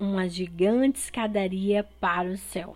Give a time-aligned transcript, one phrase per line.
[0.00, 2.74] uma gigante escadaria para o céu.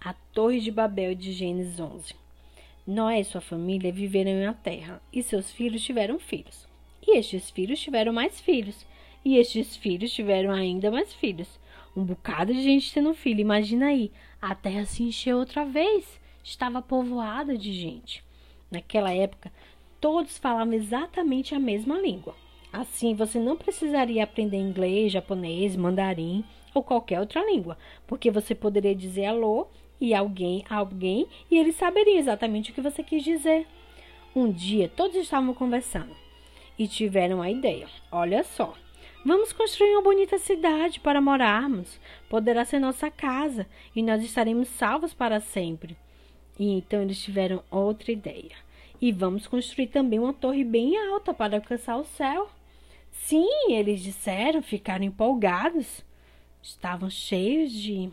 [0.00, 2.14] A Torre de Babel de Gênesis 11.
[2.86, 6.68] Noé e sua família viveram na terra, e seus filhos tiveram filhos.
[7.04, 8.86] E estes filhos tiveram mais filhos,
[9.24, 11.58] e estes filhos tiveram ainda mais filhos.
[11.96, 13.40] Um bocado de gente tendo filho.
[13.40, 16.20] Imagina aí, a terra se encheu outra vez.
[16.44, 18.22] Estava povoada de gente.
[18.70, 19.52] Naquela época,
[20.00, 22.43] todos falavam exatamente a mesma língua.
[22.74, 28.96] Assim, você não precisaria aprender inglês, japonês, mandarim ou qualquer outra língua, porque você poderia
[28.96, 29.68] dizer alô
[30.00, 33.64] e alguém, alguém, e eles saberiam exatamente o que você quis dizer.
[34.34, 36.16] Um dia, todos estavam conversando
[36.76, 37.86] e tiveram a ideia.
[38.10, 38.74] Olha só,
[39.24, 42.00] vamos construir uma bonita cidade para morarmos.
[42.28, 45.96] Poderá ser nossa casa e nós estaremos salvos para sempre.
[46.58, 48.56] E então eles tiveram outra ideia.
[49.00, 52.50] E vamos construir também uma torre bem alta para alcançar o céu.
[53.14, 56.04] Sim, eles disseram, ficaram empolgados.
[56.62, 58.10] Estavam cheios de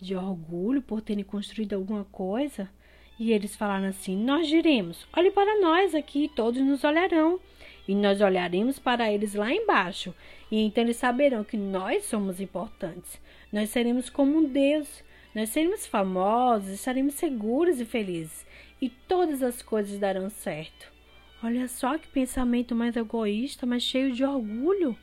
[0.00, 2.70] de orgulho por terem construído alguma coisa.
[3.18, 7.40] E eles falaram assim: Nós diremos, olhe para nós aqui, todos nos olharão.
[7.86, 10.14] E nós olharemos para eles lá embaixo.
[10.50, 13.18] E então eles saberão que nós somos importantes.
[13.52, 15.02] Nós seremos como um Deus.
[15.34, 18.46] Nós seremos famosos, estaremos seguros e felizes.
[18.80, 20.97] E todas as coisas darão certo.
[21.40, 24.96] Olha só que pensamento mais egoísta, mas cheio de orgulho.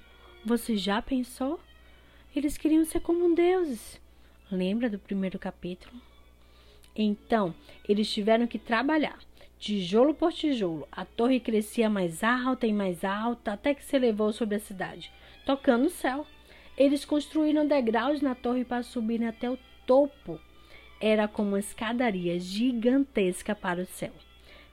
[0.44, 1.60] Você já pensou?
[2.36, 4.02] Eles queriam ser como deuses.
[4.52, 5.96] Lembra do primeiro capítulo?
[6.94, 7.56] Então,
[7.88, 9.18] eles tiveram que trabalhar,
[9.58, 10.86] tijolo por tijolo.
[10.92, 15.14] A torre crescia mais alta e mais alta até que se elevou sobre a cidade,
[15.46, 16.28] tocando o céu.
[16.78, 20.38] Eles construíram degraus na torre para subirem até o topo.
[21.00, 24.12] Era como uma escadaria gigantesca para o céu.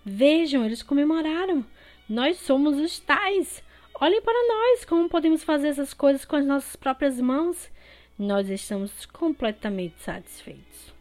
[0.04, 1.64] Vejam, eles comemoraram.
[2.08, 3.62] Nós somos os tais.
[4.00, 7.70] Olhem para nós, como podemos fazer essas coisas com as nossas próprias mãos
[8.18, 10.92] nós estamos completamente satisfeitos.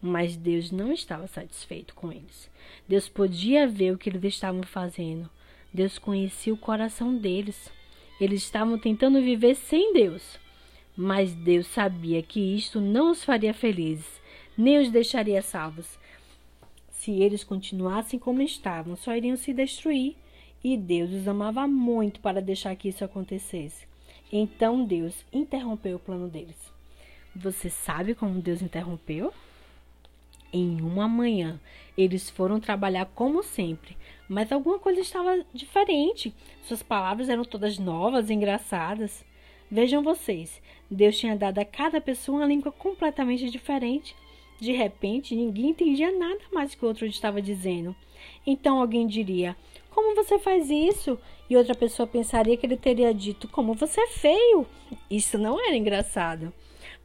[0.00, 2.50] Mas Deus não estava satisfeito com eles.
[2.88, 5.28] Deus podia ver o que eles estavam fazendo.
[5.72, 7.70] Deus conhecia o coração deles.
[8.20, 10.38] Eles estavam tentando viver sem Deus.
[10.96, 14.20] Mas Deus sabia que isto não os faria felizes,
[14.56, 15.98] nem os deixaria salvos.
[17.04, 20.16] Se eles continuassem como estavam, só iriam se destruir.
[20.64, 23.86] E Deus os amava muito para deixar que isso acontecesse.
[24.32, 26.56] Então Deus interrompeu o plano deles.
[27.36, 29.34] Você sabe como Deus interrompeu?
[30.50, 31.60] Em uma manhã,
[31.94, 36.32] eles foram trabalhar como sempre, mas alguma coisa estava diferente.
[36.62, 39.22] Suas palavras eram todas novas e engraçadas.
[39.70, 40.58] Vejam vocês,
[40.90, 44.16] Deus tinha dado a cada pessoa uma língua completamente diferente.
[44.60, 47.94] De repente, ninguém entendia nada mais que o outro estava dizendo.
[48.46, 49.56] Então alguém diria:
[49.94, 51.16] como você faz isso?
[51.48, 54.66] E outra pessoa pensaria que ele teria dito: Como você é feio.
[55.08, 56.52] Isso não era engraçado.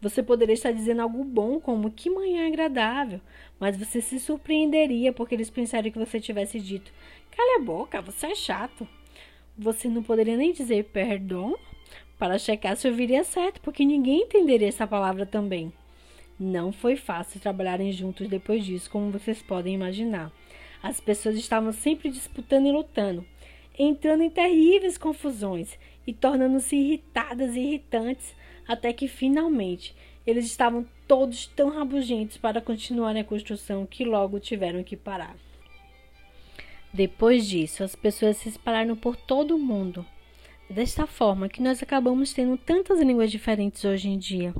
[0.01, 3.21] Você poderia estar dizendo algo bom, como que manhã agradável,
[3.59, 6.91] mas você se surpreenderia porque eles pensariam que você tivesse dito:
[7.29, 8.87] Cala a boca, você é chato.
[9.55, 11.55] Você não poderia nem dizer perdão
[12.17, 15.71] para checar se ouviria certo, porque ninguém entenderia essa palavra também.
[16.39, 20.31] Não foi fácil trabalharem juntos depois disso, como vocês podem imaginar.
[20.81, 23.25] As pessoas estavam sempre disputando e lutando,
[23.77, 25.77] entrando em terríveis confusões
[26.07, 28.33] e tornando-se irritadas e irritantes,
[28.65, 29.93] até que finalmente
[30.25, 35.35] eles estavam todos tão rabugentos para continuar a construção que logo tiveram que parar.
[36.93, 40.05] Depois disso, as pessoas se espalharam por todo o mundo.
[40.69, 44.53] Desta forma que nós acabamos tendo tantas línguas diferentes hoje em dia.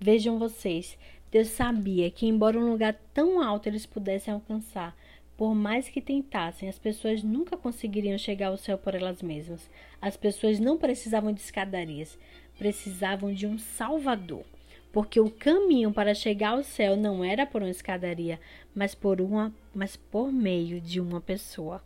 [0.00, 0.96] Vejam vocês,
[1.28, 4.96] Deus sabia que, embora um lugar tão alto eles pudessem alcançar,
[5.36, 9.68] por mais que tentassem, as pessoas nunca conseguiriam chegar ao céu por elas mesmas.
[10.00, 12.16] As pessoas não precisavam de escadarias,
[12.56, 14.44] precisavam de um Salvador.
[14.92, 18.40] Porque o caminho para chegar ao céu não era por uma escadaria,
[18.74, 21.82] mas por uma, mas por meio de uma pessoa.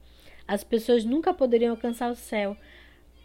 [0.46, 2.56] As pessoas nunca poderiam alcançar o céu,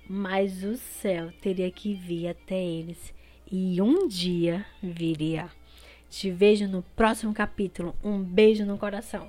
[0.10, 3.14] mas o céu teria que vir até eles
[3.52, 5.50] e um dia viria.
[6.10, 7.96] Te vejo no próximo capítulo.
[8.04, 9.28] Um beijo no coração.